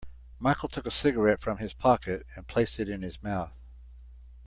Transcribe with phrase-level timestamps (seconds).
[0.39, 3.53] Michael took a cigarette from his pocket and placed it in his mouth.